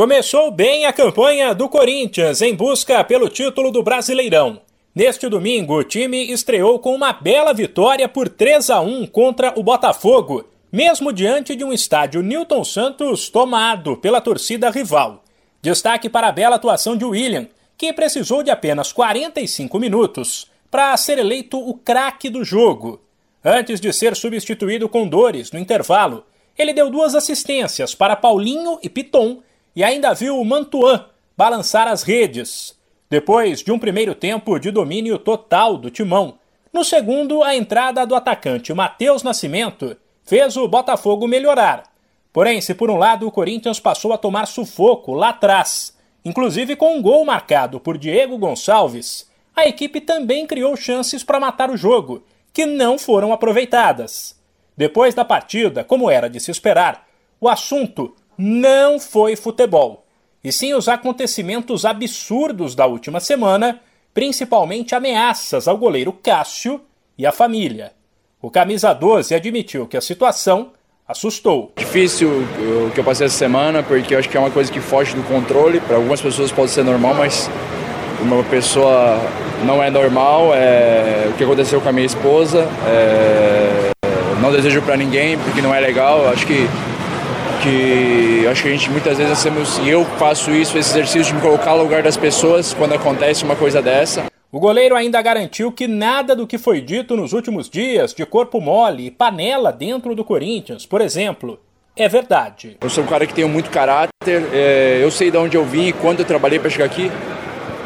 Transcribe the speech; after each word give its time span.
Começou 0.00 0.50
bem 0.50 0.86
a 0.86 0.94
campanha 0.94 1.54
do 1.54 1.68
Corinthians 1.68 2.40
em 2.40 2.54
busca 2.54 3.04
pelo 3.04 3.28
título 3.28 3.70
do 3.70 3.82
Brasileirão. 3.82 4.62
Neste 4.94 5.28
domingo, 5.28 5.74
o 5.74 5.84
time 5.84 6.32
estreou 6.32 6.78
com 6.78 6.94
uma 6.94 7.12
bela 7.12 7.52
vitória 7.52 8.08
por 8.08 8.26
3 8.26 8.70
a 8.70 8.80
1 8.80 9.06
contra 9.08 9.52
o 9.58 9.62
Botafogo, 9.62 10.46
mesmo 10.72 11.12
diante 11.12 11.54
de 11.54 11.64
um 11.64 11.70
estádio 11.70 12.22
Newton 12.22 12.64
Santos 12.64 13.28
tomado 13.28 13.94
pela 13.94 14.22
torcida 14.22 14.70
rival. 14.70 15.22
Destaque 15.60 16.08
para 16.08 16.28
a 16.28 16.32
bela 16.32 16.56
atuação 16.56 16.96
de 16.96 17.04
William, 17.04 17.46
que 17.76 17.92
precisou 17.92 18.42
de 18.42 18.50
apenas 18.50 18.94
45 18.94 19.78
minutos 19.78 20.50
para 20.70 20.96
ser 20.96 21.18
eleito 21.18 21.58
o 21.58 21.74
craque 21.74 22.30
do 22.30 22.42
jogo. 22.42 23.02
Antes 23.44 23.78
de 23.78 23.92
ser 23.92 24.16
substituído 24.16 24.88
com 24.88 25.06
Dores 25.06 25.52
no 25.52 25.58
intervalo, 25.58 26.24
ele 26.56 26.72
deu 26.72 26.88
duas 26.88 27.14
assistências 27.14 27.94
para 27.94 28.16
Paulinho 28.16 28.78
e 28.82 28.88
Piton 28.88 29.42
e 29.74 29.84
ainda 29.84 30.14
viu 30.14 30.38
o 30.38 30.44
Mantuan 30.44 31.06
balançar 31.36 31.88
as 31.88 32.02
redes. 32.02 32.78
Depois 33.08 33.62
de 33.62 33.72
um 33.72 33.78
primeiro 33.78 34.14
tempo 34.14 34.58
de 34.58 34.70
domínio 34.70 35.18
total 35.18 35.76
do 35.76 35.90
timão, 35.90 36.38
no 36.72 36.84
segundo, 36.84 37.42
a 37.42 37.56
entrada 37.56 38.06
do 38.06 38.14
atacante 38.14 38.72
Matheus 38.72 39.22
Nascimento 39.22 39.96
fez 40.22 40.56
o 40.56 40.68
Botafogo 40.68 41.26
melhorar. 41.26 41.84
Porém, 42.32 42.60
se 42.60 42.74
por 42.74 42.90
um 42.90 42.96
lado 42.96 43.26
o 43.26 43.32
Corinthians 43.32 43.80
passou 43.80 44.12
a 44.12 44.18
tomar 44.18 44.46
sufoco 44.46 45.12
lá 45.12 45.30
atrás, 45.30 45.96
inclusive 46.24 46.76
com 46.76 46.96
um 46.96 47.02
gol 47.02 47.24
marcado 47.24 47.80
por 47.80 47.98
Diego 47.98 48.38
Gonçalves, 48.38 49.28
a 49.56 49.66
equipe 49.66 50.00
também 50.00 50.46
criou 50.46 50.76
chances 50.76 51.24
para 51.24 51.40
matar 51.40 51.70
o 51.70 51.76
jogo, 51.76 52.22
que 52.52 52.64
não 52.64 52.98
foram 52.98 53.32
aproveitadas. 53.32 54.38
Depois 54.76 55.14
da 55.14 55.24
partida, 55.24 55.82
como 55.82 56.08
era 56.08 56.30
de 56.30 56.38
se 56.38 56.52
esperar, 56.52 57.06
o 57.40 57.48
assunto 57.48 58.14
não 58.42 58.98
foi 58.98 59.36
futebol, 59.36 60.06
e 60.42 60.50
sim 60.50 60.72
os 60.72 60.88
acontecimentos 60.88 61.84
absurdos 61.84 62.74
da 62.74 62.86
última 62.86 63.20
semana, 63.20 63.78
principalmente 64.14 64.94
ameaças 64.94 65.68
ao 65.68 65.76
goleiro 65.76 66.10
Cássio 66.10 66.80
e 67.18 67.26
à 67.26 67.32
família. 67.32 67.92
O 68.40 68.50
camisa 68.50 68.94
12 68.94 69.34
admitiu 69.34 69.86
que 69.86 69.94
a 69.94 70.00
situação 70.00 70.72
assustou. 71.06 71.70
Difícil 71.76 72.30
o 72.30 72.90
que 72.94 73.00
eu 73.00 73.04
passei 73.04 73.26
essa 73.26 73.36
semana, 73.36 73.82
porque 73.82 74.14
eu 74.14 74.18
acho 74.18 74.30
que 74.30 74.38
é 74.38 74.40
uma 74.40 74.50
coisa 74.50 74.72
que 74.72 74.80
foge 74.80 75.14
do 75.14 75.22
controle. 75.24 75.78
Para 75.78 75.96
algumas 75.96 76.22
pessoas 76.22 76.50
pode 76.50 76.70
ser 76.70 76.82
normal, 76.82 77.14
mas 77.14 77.50
uma 78.22 78.42
pessoa 78.44 79.20
não 79.66 79.82
é 79.82 79.90
normal. 79.90 80.54
É 80.54 81.28
o 81.28 81.34
que 81.34 81.44
aconteceu 81.44 81.78
com 81.82 81.90
a 81.90 81.92
minha 81.92 82.06
esposa. 82.06 82.66
É... 82.86 83.90
Não 84.40 84.50
desejo 84.50 84.80
para 84.80 84.96
ninguém, 84.96 85.36
porque 85.36 85.60
não 85.60 85.74
é 85.74 85.80
legal. 85.80 86.26
Acho 86.30 86.46
que 86.46 86.66
que 87.62 88.46
acho 88.46 88.62
que 88.62 88.68
a 88.68 88.72
gente 88.72 88.90
muitas 88.90 89.18
vezes 89.18 89.32
hacemos, 89.32 89.78
e 89.78 89.88
eu 89.88 90.04
faço 90.18 90.50
isso, 90.50 90.76
esse 90.78 90.90
exercício 90.90 91.24
de 91.24 91.34
me 91.34 91.40
colocar 91.40 91.76
no 91.76 91.82
lugar 91.82 92.02
das 92.02 92.16
pessoas 92.16 92.74
quando 92.74 92.94
acontece 92.94 93.44
uma 93.44 93.56
coisa 93.56 93.80
dessa. 93.82 94.24
O 94.50 94.58
goleiro 94.58 94.96
ainda 94.96 95.22
garantiu 95.22 95.70
que 95.70 95.86
nada 95.86 96.34
do 96.34 96.46
que 96.46 96.58
foi 96.58 96.80
dito 96.80 97.16
nos 97.16 97.32
últimos 97.32 97.68
dias 97.68 98.12
de 98.12 98.26
corpo 98.26 98.60
mole 98.60 99.06
e 99.06 99.10
panela 99.10 99.72
dentro 99.72 100.14
do 100.14 100.24
Corinthians, 100.24 100.84
por 100.84 101.00
exemplo, 101.00 101.60
é 101.94 102.08
verdade. 102.08 102.76
Eu 102.80 102.90
sou 102.90 103.04
um 103.04 103.06
cara 103.06 103.26
que 103.26 103.34
tem 103.34 103.44
muito 103.44 103.70
caráter, 103.70 104.10
é, 104.52 104.98
eu 105.00 105.10
sei 105.10 105.30
de 105.30 105.36
onde 105.36 105.56
eu 105.56 105.64
vim 105.64 105.88
e 105.88 105.92
quando 105.92 106.20
eu 106.20 106.24
trabalhei 106.24 106.58
para 106.58 106.70
chegar 106.70 106.86
aqui. 106.86 107.10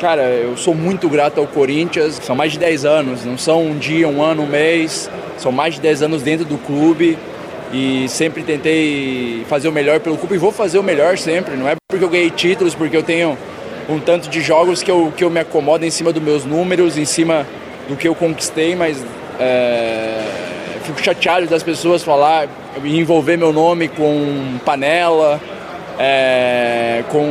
Cara, 0.00 0.22
eu 0.22 0.56
sou 0.56 0.74
muito 0.74 1.08
grato 1.08 1.40
ao 1.40 1.46
Corinthians. 1.46 2.20
São 2.22 2.36
mais 2.36 2.52
de 2.52 2.58
10 2.58 2.84
anos, 2.84 3.24
não 3.24 3.38
são 3.38 3.64
um 3.64 3.78
dia, 3.78 4.06
um 4.06 4.22
ano, 4.22 4.42
um 4.42 4.46
mês. 4.46 5.10
São 5.38 5.50
mais 5.50 5.74
de 5.74 5.80
10 5.80 6.02
anos 6.02 6.22
dentro 6.22 6.44
do 6.44 6.58
clube 6.58 7.18
e 7.72 8.08
sempre 8.08 8.42
tentei 8.42 9.44
fazer 9.48 9.68
o 9.68 9.72
melhor 9.72 10.00
pelo 10.00 10.16
clube 10.16 10.34
e 10.34 10.38
vou 10.38 10.52
fazer 10.52 10.78
o 10.78 10.82
melhor 10.82 11.18
sempre. 11.18 11.56
Não 11.56 11.68
é 11.68 11.74
porque 11.88 12.04
eu 12.04 12.08
ganhei 12.08 12.30
títulos, 12.30 12.74
porque 12.74 12.96
eu 12.96 13.02
tenho 13.02 13.36
um 13.88 13.98
tanto 13.98 14.28
de 14.28 14.40
jogos 14.40 14.82
que 14.82 14.90
eu, 14.90 15.12
que 15.16 15.24
eu 15.24 15.30
me 15.30 15.40
acomodo 15.40 15.84
em 15.84 15.90
cima 15.90 16.12
dos 16.12 16.22
meus 16.22 16.44
números, 16.44 16.96
em 16.96 17.04
cima 17.04 17.46
do 17.88 17.96
que 17.96 18.08
eu 18.08 18.14
conquistei, 18.14 18.74
mas 18.74 19.04
é, 19.38 20.20
fico 20.84 21.02
chateado 21.02 21.46
das 21.46 21.62
pessoas 21.62 22.02
falar 22.02 22.48
e 22.82 22.98
envolver 22.98 23.36
meu 23.36 23.52
nome 23.52 23.88
com 23.88 24.58
panela, 24.64 25.40
é, 25.98 27.04
com 27.10 27.24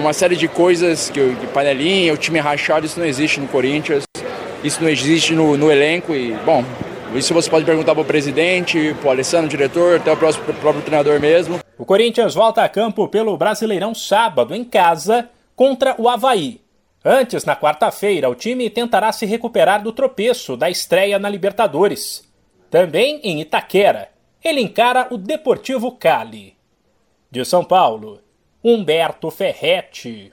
uma 0.00 0.12
série 0.12 0.36
de 0.36 0.48
coisas, 0.48 1.10
que, 1.10 1.20
que 1.20 1.46
panelinha, 1.48 2.12
o 2.12 2.16
time 2.16 2.38
rachado, 2.38 2.86
isso 2.86 2.98
não 2.98 3.06
existe 3.06 3.40
no 3.40 3.48
Corinthians, 3.48 4.04
isso 4.62 4.82
não 4.82 4.88
existe 4.88 5.34
no, 5.34 5.56
no 5.56 5.70
elenco 5.70 6.14
e, 6.14 6.36
bom, 6.44 6.64
isso 7.14 7.32
você 7.32 7.48
pode 7.48 7.64
perguntar 7.64 7.94
para 7.94 8.02
o 8.02 8.06
presidente, 8.06 8.94
para 9.00 9.08
o 9.08 9.10
Alessandro, 9.10 9.48
diretor, 9.48 9.96
até 9.96 10.12
o 10.12 10.16
próximo, 10.16 10.44
próprio 10.54 10.82
treinador 10.82 11.18
mesmo. 11.20 11.58
O 11.78 11.84
Corinthians 11.84 12.34
volta 12.34 12.62
a 12.62 12.68
campo 12.68 13.08
pelo 13.08 13.36
Brasileirão 13.36 13.94
sábado 13.94 14.54
em 14.54 14.64
casa 14.64 15.28
contra 15.56 15.94
o 15.98 16.08
Havaí. 16.08 16.60
Antes, 17.04 17.44
na 17.44 17.56
quarta-feira, 17.56 18.28
o 18.28 18.34
time 18.34 18.68
tentará 18.68 19.12
se 19.12 19.24
recuperar 19.24 19.82
do 19.82 19.92
tropeço 19.92 20.56
da 20.56 20.68
estreia 20.68 21.18
na 21.18 21.28
Libertadores. 21.28 22.28
Também 22.70 23.20
em 23.22 23.40
Itaquera, 23.40 24.10
ele 24.44 24.60
encara 24.60 25.06
o 25.10 25.16
Deportivo 25.16 25.92
Cali. 25.92 26.54
De 27.30 27.44
São 27.44 27.64
Paulo, 27.64 28.20
Humberto 28.62 29.30
Ferretti. 29.30 30.26